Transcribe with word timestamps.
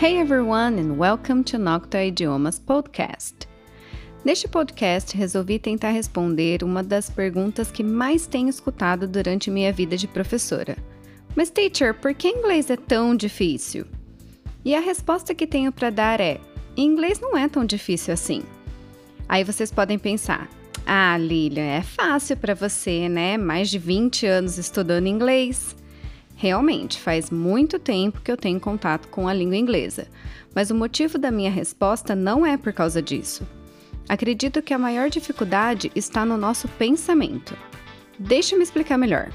Hey 0.00 0.16
everyone 0.16 0.78
and 0.78 0.96
welcome 0.96 1.44
to 1.44 1.58
Nocta 1.58 1.98
Idiomas 2.02 2.58
Podcast. 2.58 3.46
Neste 4.24 4.48
podcast, 4.48 5.14
resolvi 5.14 5.58
tentar 5.58 5.90
responder 5.90 6.64
uma 6.64 6.82
das 6.82 7.10
perguntas 7.10 7.70
que 7.70 7.84
mais 7.84 8.26
tenho 8.26 8.48
escutado 8.48 9.06
durante 9.06 9.50
minha 9.50 9.70
vida 9.70 9.98
de 9.98 10.08
professora. 10.08 10.74
Mas, 11.36 11.50
teacher, 11.50 11.92
por 11.92 12.14
que 12.14 12.28
inglês 12.28 12.70
é 12.70 12.78
tão 12.78 13.14
difícil? 13.14 13.84
E 14.64 14.74
a 14.74 14.80
resposta 14.80 15.34
que 15.34 15.46
tenho 15.46 15.70
para 15.70 15.90
dar 15.90 16.18
é: 16.18 16.40
inglês 16.74 17.20
não 17.20 17.36
é 17.36 17.46
tão 17.46 17.66
difícil 17.66 18.14
assim. 18.14 18.42
Aí 19.28 19.44
vocês 19.44 19.70
podem 19.70 19.98
pensar: 19.98 20.48
ah, 20.86 21.18
Lilian, 21.18 21.62
é 21.62 21.82
fácil 21.82 22.38
para 22.38 22.54
você, 22.54 23.06
né? 23.06 23.36
Mais 23.36 23.68
de 23.68 23.78
20 23.78 24.24
anos 24.24 24.56
estudando 24.56 25.08
inglês. 25.08 25.76
Realmente, 26.40 26.98
faz 26.98 27.30
muito 27.30 27.78
tempo 27.78 28.22
que 28.22 28.32
eu 28.32 28.36
tenho 28.36 28.58
contato 28.58 29.08
com 29.08 29.28
a 29.28 29.34
língua 29.34 29.58
inglesa, 29.58 30.08
mas 30.54 30.70
o 30.70 30.74
motivo 30.74 31.18
da 31.18 31.30
minha 31.30 31.50
resposta 31.50 32.16
não 32.16 32.46
é 32.46 32.56
por 32.56 32.72
causa 32.72 33.02
disso. 33.02 33.46
Acredito 34.08 34.62
que 34.62 34.72
a 34.72 34.78
maior 34.78 35.10
dificuldade 35.10 35.92
está 35.94 36.24
no 36.24 36.38
nosso 36.38 36.66
pensamento. 36.66 37.54
Deixa-me 38.18 38.62
explicar 38.62 38.96
melhor. 38.96 39.30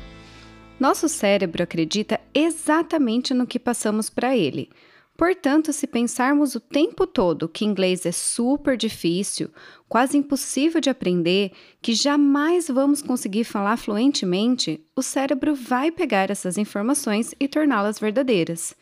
Nosso 0.80 1.08
cérebro 1.08 1.62
acredita 1.62 2.20
exatamente 2.34 3.36
no 3.36 3.46
que 3.46 3.60
passamos 3.60 4.10
para 4.10 4.36
ele, 4.36 4.72
Portanto, 5.18 5.72
se 5.72 5.88
pensarmos 5.88 6.56
o 6.56 6.60
tempo 6.60 7.08
todo 7.08 7.48
que 7.48 7.64
inglês 7.64 8.06
é 8.06 8.12
super 8.12 8.76
difícil, 8.76 9.50
quase 9.88 10.18
impossível 10.18 10.82
de 10.82 10.90
aprender, 10.90 11.54
que 11.82 11.94
jamais 11.94 12.68
vamos 12.68 13.02
conseguir 13.02 13.46
falar 13.46 13.78
fluentemente, 13.78 14.84
o 14.94 15.02
cérebro 15.02 15.56
vai 15.56 15.90
pegar 15.90 16.30
essas 16.30 16.58
informações 16.58 17.34
e 17.40 17.48
torná-las 17.48 17.98
verdadeiras. 17.98 18.76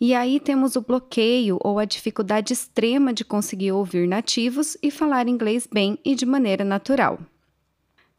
E 0.00 0.14
aí 0.14 0.40
temos 0.40 0.76
o 0.76 0.80
bloqueio 0.80 1.58
ou 1.62 1.78
a 1.78 1.84
dificuldade 1.84 2.52
extrema 2.52 3.12
de 3.12 3.24
conseguir 3.24 3.72
ouvir 3.72 4.08
nativos 4.08 4.78
e 4.82 4.90
falar 4.90 5.28
inglês 5.28 5.68
bem 5.70 5.98
e 6.04 6.14
de 6.14 6.24
maneira 6.24 6.64
natural. 6.64 7.18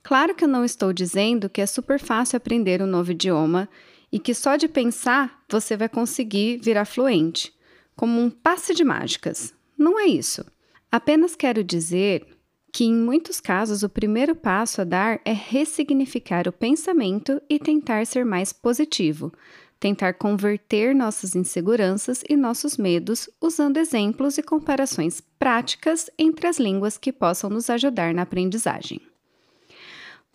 Claro 0.03 0.33
que 0.33 0.44
eu 0.44 0.47
não 0.47 0.64
estou 0.64 0.94
dizendo 0.94 1.49
que 1.49 1.61
é 1.61 1.66
super 1.66 1.99
fácil 1.99 2.38
aprender 2.38 2.81
um 2.81 2.88
novo 2.88 3.11
idioma 3.11 3.67
e 4.11 4.19
que 4.19 4.33
só 4.33 4.55
de 4.55 4.67
pensar 4.67 5.36
você 5.49 5.77
vai 5.77 5.89
conseguir 5.89 6.57
virar 6.57 6.85
fluente, 6.85 7.53
como 7.95 8.21
um 8.21 8.29
passe 8.29 8.73
de 8.73 8.83
mágicas. 8.83 9.53
Não 9.77 9.99
é 9.99 10.05
isso. 10.05 10.45
Apenas 10.91 11.35
quero 11.35 11.63
dizer 11.63 12.25
que, 12.71 12.85
em 12.85 12.93
muitos 12.93 13.39
casos, 13.39 13.83
o 13.83 13.89
primeiro 13.89 14.35
passo 14.35 14.81
a 14.81 14.83
dar 14.83 15.19
é 15.25 15.33
ressignificar 15.33 16.47
o 16.47 16.51
pensamento 16.51 17.41
e 17.49 17.59
tentar 17.59 18.05
ser 18.05 18.25
mais 18.25 18.53
positivo, 18.53 19.31
tentar 19.79 20.13
converter 20.13 20.93
nossas 20.93 21.35
inseguranças 21.35 22.23
e 22.27 22.35
nossos 22.35 22.77
medos 22.77 23.29
usando 23.41 23.77
exemplos 23.77 24.37
e 24.37 24.43
comparações 24.43 25.21
práticas 25.39 26.09
entre 26.17 26.47
as 26.47 26.59
línguas 26.59 26.97
que 26.97 27.11
possam 27.11 27.49
nos 27.49 27.69
ajudar 27.69 28.13
na 28.13 28.23
aprendizagem. 28.23 29.01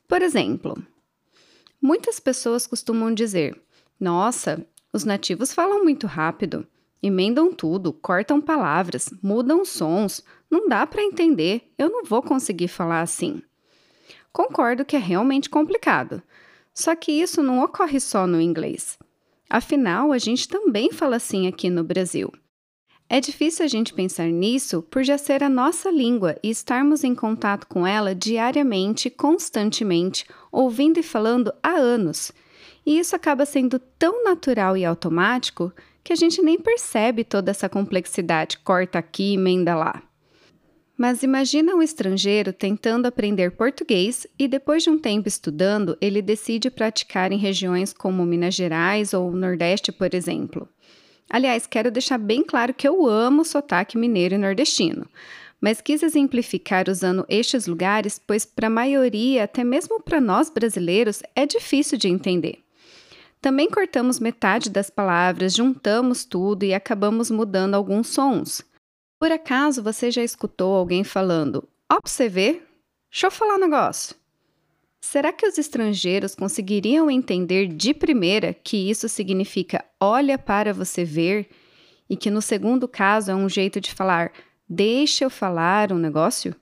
Por 0.07 0.23
exemplo, 0.23 0.77
muitas 1.81 2.21
pessoas 2.21 2.67
costumam 2.67 3.13
dizer: 3.13 3.61
Nossa, 3.99 4.65
os 4.93 5.05
nativos 5.05 5.53
falam 5.53 5.83
muito 5.83 6.07
rápido, 6.07 6.67
emendam 7.03 7.53
tudo, 7.53 7.93
cortam 7.93 8.41
palavras, 8.41 9.13
mudam 9.23 9.65
sons, 9.65 10.23
não 10.51 10.69
dá 10.69 10.87
para 10.87 11.03
entender, 11.03 11.73
eu 11.79 11.89
não 11.89 12.05
vou 12.05 12.23
conseguir 12.23 12.69
falar 12.69 13.01
assim. 13.01 13.43
Concordo 14.33 14.85
que 14.85 14.97
é 14.97 14.99
realmente 14.99 15.51
complicado, 15.51 16.23
só 16.75 16.95
que 16.95 17.13
isso 17.13 17.43
não 17.43 17.63
ocorre 17.63 18.01
só 18.01 18.27
no 18.27 18.41
inglês. 18.41 18.99
Afinal, 19.49 20.13
a 20.13 20.19
gente 20.19 20.49
também 20.49 20.91
fala 20.91 21.17
assim 21.17 21.47
aqui 21.47 21.69
no 21.69 21.85
Brasil. 21.85 22.33
É 23.09 23.21
difícil 23.21 23.63
a 23.63 23.69
gente 23.69 23.93
pensar 23.93 24.29
nisso 24.29 24.81
por 24.81 25.05
já 25.05 25.19
ser 25.19 25.43
a 25.43 25.49
nossa 25.51 25.91
língua 25.91 26.35
e 26.43 26.49
estarmos 26.49 27.05
em 27.05 27.15
contato 27.15 27.67
com 27.67 27.87
ela 27.87 28.15
diariamente, 28.15 29.11
constantemente, 29.11 30.25
ouvindo 30.51 30.99
e 30.99 31.03
falando 31.03 31.53
há 31.63 31.73
anos. 31.73 32.33
E 32.85 32.99
isso 32.99 33.15
acaba 33.15 33.47
sendo 33.47 33.79
tão 33.79 34.25
natural 34.25 34.77
e 34.77 34.85
automático 34.85 35.73
que 36.03 36.13
a 36.13 36.17
gente 36.17 36.43
nem 36.43 36.59
percebe 36.59 37.25
toda 37.25 37.51
essa 37.51 37.69
complexidade, 37.69 38.59
corta 38.59 38.99
aqui, 38.99 39.35
emenda 39.35 39.75
lá. 39.75 40.03
Mas 40.97 41.23
imagina 41.23 41.75
um 41.75 41.83
estrangeiro 41.83 42.53
tentando 42.53 43.07
aprender 43.07 43.53
português 43.53 44.27
e 44.39 44.47
depois 44.47 44.83
de 44.83 44.91
um 44.91 44.99
tempo 44.99 45.27
estudando, 45.27 45.97
ele 46.01 46.21
decide 46.21 46.71
praticar 46.71 47.33
em 47.33 47.39
regiões 47.39 47.93
como 47.93 48.27
Minas 48.27 48.55
Gerais 48.55 49.15
ou 49.15 49.33
Nordeste, 49.33 49.91
por 49.91 50.15
exemplo. 50.15 50.69
Aliás, 51.31 51.67
quero 51.67 51.91
deixar 51.91 52.19
bem 52.19 52.45
claro 52.45 52.75
que 52.75 52.87
eu 52.87 53.07
amo 53.07 53.45
sotaque 53.45 53.97
mineiro 53.97 54.35
e 54.35 54.39
nordestino, 54.39 55.07
mas 55.61 55.81
quis 55.81 56.03
exemplificar 56.03 56.89
usando 56.89 57.25
estes 57.29 57.67
lugares, 57.67 58.21
pois 58.25 58.45
para 58.45 58.67
a 58.67 58.71
maioria, 58.71 59.45
até 59.45 59.65
mesmo 59.65 60.01
para 60.01 60.21
nós 60.21 60.51
brasileiros, 60.51 61.23
é 61.35 61.47
difícil 61.47 61.97
de 61.97 62.09
entender. 62.09 62.62
Também 63.43 63.69
cortamos 63.69 64.21
metade 64.21 64.71
das 64.71 64.89
palavras, 64.89 65.53
juntamos 65.53 66.25
tudo 66.25 66.63
e 66.63 66.73
acabamos 66.73 67.29
mudando 67.29 67.75
alguns 67.75 68.07
sons. 68.07 68.63
Por 69.19 69.33
acaso 69.33 69.83
você 69.83 70.13
já 70.13 70.23
escutou 70.23 70.77
alguém 70.77 71.03
falando: 71.03 71.69
Ó, 71.91 72.01
pra 72.01 72.09
você 72.09 72.29
ver? 72.29 72.65
Deixa 73.11 73.27
eu 73.27 73.31
falar 73.33 73.57
um 73.57 73.61
negócio. 73.61 74.15
Será 75.01 75.33
que 75.33 75.45
os 75.45 75.59
estrangeiros 75.59 76.37
conseguiriam 76.37 77.11
entender 77.11 77.67
de 77.67 77.93
primeira 77.93 78.55
que 78.55 78.89
isso 78.89 79.09
significa 79.09 79.85
olha 80.01 80.39
para 80.39 80.73
você 80.73 81.05
ver 81.05 81.51
e 82.09 82.17
que 82.17 82.31
no 82.31 82.41
segundo 82.41 82.87
caso 82.87 83.33
é 83.33 83.35
um 83.35 83.49
jeito 83.49 83.81
de 83.81 83.93
falar 83.93 84.33
deixa 84.69 85.25
eu 85.25 85.31
falar 85.31 85.91
um 85.91 85.99
negócio? 85.99 86.55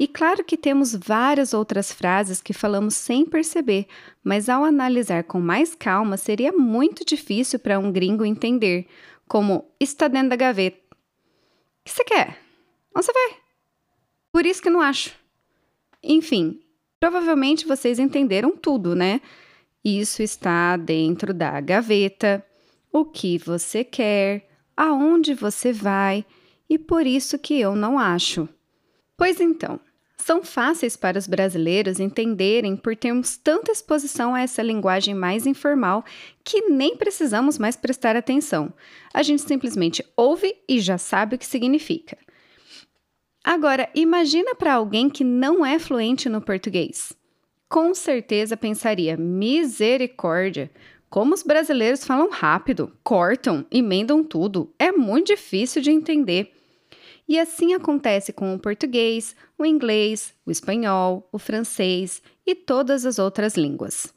E 0.00 0.08
claro 0.08 0.42
que 0.42 0.56
temos 0.56 0.94
várias 0.94 1.52
outras 1.52 1.92
frases 1.92 2.40
que 2.40 2.54
falamos 2.54 2.94
sem 2.94 3.26
perceber, 3.26 3.86
mas 4.24 4.48
ao 4.48 4.64
analisar 4.64 5.24
com 5.24 5.38
mais 5.38 5.74
calma 5.74 6.16
seria 6.16 6.52
muito 6.52 7.04
difícil 7.04 7.58
para 7.58 7.78
um 7.78 7.92
gringo 7.92 8.24
entender, 8.24 8.88
como 9.28 9.70
está 9.78 10.08
dentro 10.08 10.30
da 10.30 10.36
gaveta. 10.36 10.78
O 10.80 11.84
que 11.84 11.90
você 11.92 12.04
quer? 12.04 12.38
Onde 12.96 13.06
você 13.06 13.12
vai? 13.12 13.36
Por 14.32 14.46
isso 14.46 14.62
que 14.62 14.70
não 14.70 14.80
acho. 14.80 15.14
Enfim, 16.02 16.58
Provavelmente 17.00 17.66
vocês 17.66 17.98
entenderam 17.98 18.54
tudo, 18.54 18.94
né? 18.94 19.22
Isso 19.82 20.22
está 20.22 20.76
dentro 20.76 21.32
da 21.32 21.58
gaveta, 21.58 22.44
o 22.92 23.06
que 23.06 23.38
você 23.38 23.82
quer, 23.82 24.46
aonde 24.76 25.32
você 25.32 25.72
vai 25.72 26.26
e 26.68 26.78
por 26.78 27.06
isso 27.06 27.38
que 27.38 27.58
eu 27.58 27.74
não 27.74 27.98
acho. 27.98 28.46
Pois 29.16 29.40
então, 29.40 29.80
são 30.20 30.42
fáceis 30.42 30.96
para 30.96 31.18
os 31.18 31.26
brasileiros 31.26 31.98
entenderem 31.98 32.76
por 32.76 32.94
termos 32.96 33.36
tanta 33.36 33.72
exposição 33.72 34.34
a 34.34 34.40
essa 34.40 34.62
linguagem 34.62 35.14
mais 35.14 35.46
informal 35.46 36.04
que 36.44 36.68
nem 36.68 36.96
precisamos 36.96 37.58
mais 37.58 37.76
prestar 37.76 38.16
atenção. 38.16 38.72
A 39.12 39.22
gente 39.22 39.42
simplesmente 39.42 40.04
ouve 40.16 40.54
e 40.68 40.80
já 40.80 40.98
sabe 40.98 41.36
o 41.36 41.38
que 41.38 41.46
significa. 41.46 42.16
Agora, 43.42 43.88
imagina 43.94 44.54
para 44.54 44.74
alguém 44.74 45.08
que 45.08 45.24
não 45.24 45.64
é 45.64 45.78
fluente 45.78 46.28
no 46.28 46.40
português. 46.40 47.12
Com 47.68 47.94
certeza 47.94 48.56
pensaria: 48.56 49.16
misericórdia! 49.16 50.70
Como 51.08 51.34
os 51.34 51.42
brasileiros 51.42 52.04
falam 52.04 52.30
rápido, 52.30 52.92
cortam, 53.02 53.66
emendam 53.70 54.22
tudo, 54.22 54.72
é 54.78 54.92
muito 54.92 55.28
difícil 55.28 55.82
de 55.82 55.90
entender. 55.90 56.52
E 57.30 57.38
assim 57.38 57.74
acontece 57.74 58.32
com 58.32 58.52
o 58.52 58.58
português, 58.58 59.36
o 59.56 59.64
inglês, 59.64 60.34
o 60.44 60.50
espanhol, 60.50 61.28
o 61.30 61.38
francês 61.38 62.20
e 62.44 62.56
todas 62.56 63.06
as 63.06 63.20
outras 63.20 63.56
línguas. 63.56 64.12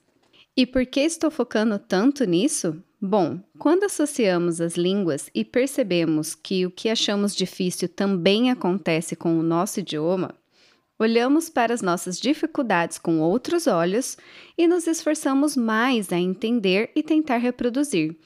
E 0.58 0.66
por 0.66 0.84
que 0.88 1.02
estou 1.02 1.30
focando 1.30 1.78
tanto 1.78 2.26
nisso? 2.26 2.76
Bom, 3.00 3.40
quando 3.60 3.84
associamos 3.84 4.60
as 4.60 4.74
línguas 4.76 5.30
e 5.32 5.46
percebemos 5.46 6.34
que 6.34 6.66
o 6.66 6.72
que 6.72 6.90
achamos 6.90 7.36
difícil 7.36 7.88
também 7.88 8.50
acontece 8.50 9.16
com 9.16 9.38
o 9.38 9.44
nosso 9.44 9.80
idioma, 9.80 10.34
olhamos 10.98 11.52
para 11.52 11.72
as 11.72 11.84
nossas 11.84 12.20
dificuldades 12.20 12.98
com 12.98 13.20
outros 13.20 13.68
olhos 13.68 14.18
e 14.58 14.66
nos 14.66 14.88
esforçamos 14.88 15.56
mais 15.56 16.12
a 16.12 16.18
entender 16.18 16.90
e 16.96 17.04
tentar 17.04 17.38
reproduzir. 17.38 18.18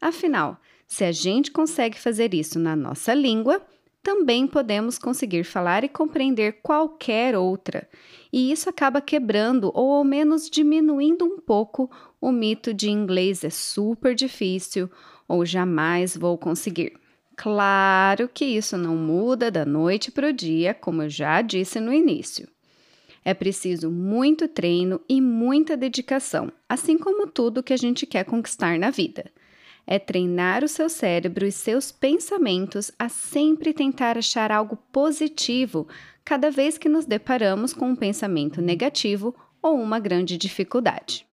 Afinal, 0.00 0.56
se 0.86 1.02
a 1.02 1.10
gente 1.10 1.50
consegue 1.50 1.98
fazer 1.98 2.32
isso 2.32 2.60
na 2.60 2.76
nossa 2.76 3.12
língua, 3.12 3.60
também 4.06 4.46
podemos 4.46 5.00
conseguir 5.00 5.42
falar 5.42 5.82
e 5.82 5.88
compreender 5.88 6.60
qualquer 6.62 7.36
outra, 7.36 7.88
e 8.32 8.52
isso 8.52 8.70
acaba 8.70 9.00
quebrando 9.00 9.72
ou 9.74 9.94
ao 9.94 10.04
menos 10.04 10.48
diminuindo 10.48 11.24
um 11.24 11.40
pouco 11.40 11.90
o 12.20 12.30
mito 12.30 12.72
de 12.72 12.88
inglês 12.88 13.42
é 13.42 13.50
super 13.50 14.14
difícil 14.14 14.88
ou 15.26 15.44
jamais 15.44 16.16
vou 16.16 16.38
conseguir. 16.38 16.92
Claro 17.36 18.30
que 18.32 18.44
isso 18.44 18.78
não 18.78 18.96
muda 18.96 19.50
da 19.50 19.66
noite 19.66 20.12
para 20.12 20.28
o 20.28 20.32
dia, 20.32 20.72
como 20.72 21.02
eu 21.02 21.10
já 21.10 21.42
disse 21.42 21.80
no 21.80 21.92
início. 21.92 22.48
É 23.24 23.34
preciso 23.34 23.90
muito 23.90 24.46
treino 24.46 25.00
e 25.08 25.20
muita 25.20 25.76
dedicação, 25.76 26.52
assim 26.68 26.96
como 26.96 27.26
tudo 27.26 27.60
que 27.60 27.72
a 27.72 27.76
gente 27.76 28.06
quer 28.06 28.22
conquistar 28.22 28.78
na 28.78 28.88
vida. 28.90 29.24
É 29.86 29.98
treinar 29.98 30.64
o 30.64 30.68
seu 30.68 30.88
cérebro 30.88 31.46
e 31.46 31.52
seus 31.52 31.92
pensamentos 31.92 32.90
a 32.98 33.08
sempre 33.08 33.72
tentar 33.72 34.18
achar 34.18 34.50
algo 34.50 34.76
positivo 34.90 35.86
cada 36.24 36.50
vez 36.50 36.76
que 36.76 36.88
nos 36.88 37.06
deparamos 37.06 37.72
com 37.72 37.90
um 37.90 37.96
pensamento 37.96 38.60
negativo 38.60 39.34
ou 39.62 39.80
uma 39.80 40.00
grande 40.00 40.36
dificuldade. 40.36 41.24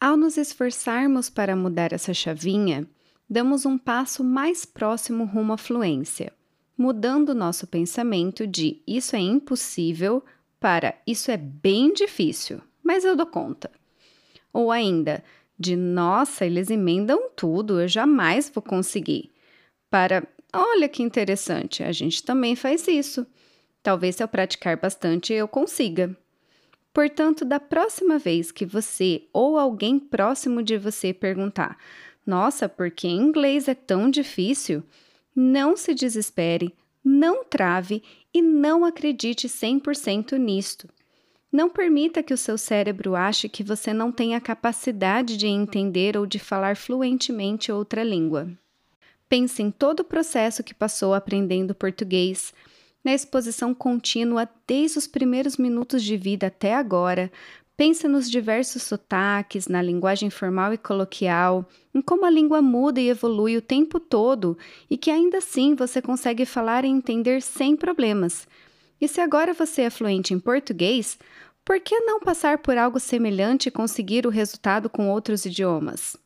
Ao 0.00 0.16
nos 0.16 0.38
esforçarmos 0.38 1.28
para 1.28 1.54
mudar 1.54 1.92
essa 1.92 2.14
chavinha, 2.14 2.88
damos 3.28 3.66
um 3.66 3.76
passo 3.76 4.24
mais 4.24 4.64
próximo 4.64 5.24
rumo 5.24 5.52
à 5.52 5.58
fluência, 5.58 6.32
mudando 6.76 7.34
nosso 7.34 7.66
pensamento 7.66 8.46
de 8.46 8.80
isso 8.86 9.14
é 9.14 9.18
impossível 9.18 10.24
para 10.60 10.94
isso 11.06 11.30
é 11.30 11.36
bem 11.36 11.92
difícil, 11.92 12.60
mas 12.82 13.04
eu 13.04 13.14
dou 13.14 13.26
conta. 13.26 13.70
Ou 14.52 14.72
ainda, 14.72 15.22
de 15.58 15.74
nossa, 15.74 16.46
eles 16.46 16.70
emendam 16.70 17.30
tudo, 17.34 17.80
eu 17.80 17.88
jamais 17.88 18.48
vou 18.48 18.62
conseguir. 18.62 19.32
Para 19.90 20.26
olha 20.52 20.88
que 20.88 21.02
interessante, 21.02 21.82
a 21.82 21.90
gente 21.92 22.22
também 22.22 22.54
faz 22.54 22.86
isso. 22.86 23.26
Talvez 23.82 24.16
se 24.16 24.22
eu 24.22 24.28
praticar 24.28 24.76
bastante 24.76 25.32
eu 25.32 25.48
consiga. 25.48 26.16
Portanto, 26.92 27.44
da 27.44 27.60
próxima 27.60 28.18
vez 28.18 28.50
que 28.50 28.66
você 28.66 29.22
ou 29.32 29.58
alguém 29.58 29.98
próximo 29.98 30.62
de 30.62 30.76
você 30.76 31.12
perguntar: 31.12 31.76
Nossa, 32.26 32.68
por 32.68 32.90
que 32.90 33.08
inglês 33.08 33.68
é 33.68 33.74
tão 33.74 34.10
difícil? 34.10 34.82
Não 35.34 35.76
se 35.76 35.94
desespere, 35.94 36.74
não 37.04 37.44
trave 37.44 38.02
e 38.34 38.42
não 38.42 38.84
acredite 38.84 39.48
100% 39.48 40.36
nisto. 40.36 40.88
Não 41.50 41.70
permita 41.70 42.22
que 42.22 42.34
o 42.34 42.38
seu 42.38 42.58
cérebro 42.58 43.16
ache 43.16 43.48
que 43.48 43.64
você 43.64 43.92
não 43.94 44.12
tem 44.12 44.34
a 44.34 44.40
capacidade 44.40 45.36
de 45.36 45.46
entender 45.46 46.16
ou 46.16 46.26
de 46.26 46.38
falar 46.38 46.76
fluentemente 46.76 47.72
outra 47.72 48.04
língua. 48.04 48.48
Pense 49.28 49.62
em 49.62 49.70
todo 49.70 50.00
o 50.00 50.04
processo 50.04 50.62
que 50.62 50.74
passou 50.74 51.14
aprendendo 51.14 51.74
português, 51.74 52.52
na 53.02 53.14
exposição 53.14 53.72
contínua 53.72 54.46
desde 54.66 54.98
os 54.98 55.06
primeiros 55.06 55.56
minutos 55.56 56.02
de 56.02 56.16
vida 56.16 56.48
até 56.48 56.74
agora. 56.74 57.32
Pense 57.76 58.06
nos 58.08 58.30
diversos 58.30 58.82
sotaques, 58.82 59.68
na 59.68 59.80
linguagem 59.80 60.28
formal 60.28 60.74
e 60.74 60.78
coloquial, 60.78 61.66
em 61.94 62.02
como 62.02 62.26
a 62.26 62.30
língua 62.30 62.60
muda 62.60 63.00
e 63.00 63.08
evolui 63.08 63.56
o 63.56 63.62
tempo 63.62 63.98
todo 63.98 64.58
e 64.90 64.98
que 64.98 65.10
ainda 65.10 65.38
assim 65.38 65.74
você 65.74 66.02
consegue 66.02 66.44
falar 66.44 66.84
e 66.84 66.88
entender 66.88 67.40
sem 67.40 67.74
problemas. 67.76 68.46
E 69.00 69.06
se 69.06 69.20
agora 69.20 69.54
você 69.54 69.82
é 69.82 69.90
fluente 69.90 70.34
em 70.34 70.40
português, 70.40 71.18
por 71.64 71.80
que 71.80 72.00
não 72.00 72.18
passar 72.18 72.58
por 72.58 72.78
algo 72.78 72.98
semelhante 72.98 73.68
e 73.68 73.70
conseguir 73.70 74.26
o 74.26 74.30
resultado 74.30 74.88
com 74.88 75.08
outros 75.10 75.44
idiomas? 75.44 76.16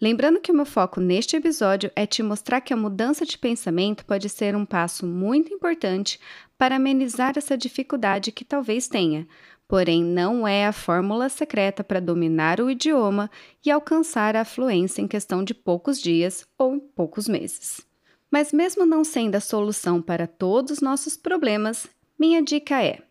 Lembrando 0.00 0.40
que 0.40 0.50
o 0.50 0.54
meu 0.54 0.66
foco 0.66 1.00
neste 1.00 1.36
episódio 1.36 1.90
é 1.94 2.06
te 2.06 2.24
mostrar 2.24 2.60
que 2.60 2.72
a 2.72 2.76
mudança 2.76 3.24
de 3.24 3.38
pensamento 3.38 4.04
pode 4.04 4.28
ser 4.28 4.56
um 4.56 4.64
passo 4.64 5.06
muito 5.06 5.54
importante 5.54 6.18
para 6.58 6.74
amenizar 6.74 7.34
essa 7.36 7.56
dificuldade 7.56 8.32
que 8.32 8.44
talvez 8.44 8.88
tenha, 8.88 9.28
porém 9.68 10.02
não 10.02 10.46
é 10.46 10.66
a 10.66 10.72
fórmula 10.72 11.28
secreta 11.28 11.84
para 11.84 12.00
dominar 12.00 12.60
o 12.60 12.68
idioma 12.68 13.30
e 13.64 13.70
alcançar 13.70 14.34
a 14.34 14.44
fluência 14.44 15.00
em 15.00 15.06
questão 15.06 15.44
de 15.44 15.54
poucos 15.54 16.00
dias 16.00 16.44
ou 16.58 16.80
poucos 16.80 17.28
meses. 17.28 17.86
Mas, 18.32 18.50
mesmo 18.50 18.86
não 18.86 19.04
sendo 19.04 19.34
a 19.34 19.40
solução 19.40 20.00
para 20.00 20.26
todos 20.26 20.72
os 20.72 20.80
nossos 20.80 21.18
problemas, 21.18 21.86
minha 22.18 22.42
dica 22.42 22.82
é: 22.82 23.02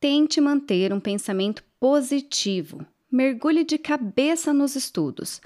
tente 0.00 0.40
manter 0.40 0.94
um 0.94 0.98
pensamento 0.98 1.62
positivo. 1.78 2.86
Mergulhe 3.12 3.64
de 3.64 3.76
cabeça 3.76 4.54
nos 4.54 4.74
estudos. 4.74 5.42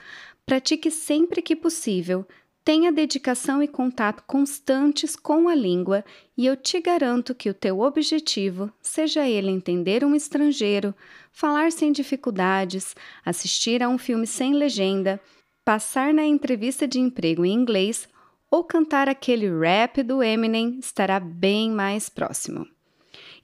Pratique 0.46 0.92
sempre 0.92 1.42
que 1.42 1.56
possível. 1.56 2.24
Tenha 2.64 2.92
dedicação 2.92 3.60
e 3.60 3.66
contato 3.66 4.22
constantes 4.26 5.16
com 5.16 5.48
a 5.48 5.54
língua 5.56 6.04
e 6.36 6.46
eu 6.46 6.56
te 6.56 6.78
garanto 6.78 7.34
que 7.34 7.50
o 7.50 7.54
teu 7.54 7.80
objetivo, 7.80 8.70
seja 8.80 9.28
ele 9.28 9.50
entender 9.50 10.04
um 10.04 10.14
estrangeiro, 10.14 10.94
falar 11.32 11.72
sem 11.72 11.90
dificuldades, 11.90 12.94
assistir 13.24 13.82
a 13.82 13.88
um 13.88 13.98
filme 13.98 14.26
sem 14.26 14.54
legenda, 14.54 15.18
passar 15.64 16.14
na 16.14 16.24
entrevista 16.24 16.86
de 16.86 17.00
emprego 17.00 17.44
em 17.44 17.54
inglês 17.54 18.06
ou 18.50 18.64
cantar 18.64 19.08
aquele 19.08 19.48
rap 19.48 20.02
do 20.02 20.22
Eminem 20.22 20.78
estará 20.80 21.20
bem 21.20 21.70
mais 21.70 22.08
próximo. 22.08 22.66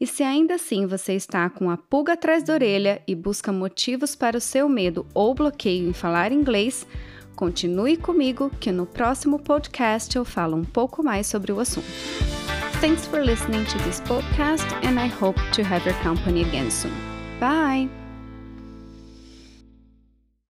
E 0.01 0.07
se 0.07 0.23
ainda 0.23 0.55
assim 0.55 0.87
você 0.87 1.15
está 1.15 1.49
com 1.49 1.71
a 1.71 1.77
pulga 1.77 2.15
atrás 2.15 2.43
da 2.43 2.53
orelha 2.53 3.03
e 3.07 3.15
busca 3.15 3.53
motivos 3.53 4.15
para 4.15 4.37
o 4.37 4.41
seu 4.41 4.69
medo 4.69 5.07
ou 5.15 5.35
bloqueio 5.35 5.89
em 5.89 5.93
falar 5.93 6.33
inglês, 6.33 6.87
continue 7.35 7.97
comigo 7.97 8.51
que 8.61 8.71
no 8.71 8.85
próximo 8.85 9.39
podcast 9.39 10.15
eu 10.17 10.25
falo 10.25 10.57
um 10.57 10.65
pouco 10.65 11.03
mais 11.03 11.27
sobre 11.27 11.53
o 11.53 11.61
assunto. 11.61 11.87
Thanks 12.81 13.07
for 13.07 13.23
listening 13.23 13.65
to 13.65 13.79
this 13.85 14.01
podcast 14.01 14.67
and 14.87 15.01
I 15.01 15.09
hope 15.09 15.41
to 15.53 15.63
have 15.63 15.89
your 15.89 15.99
company 16.03 16.43
again 16.43 16.71
soon. 16.71 16.93
Bye! 17.41 18.06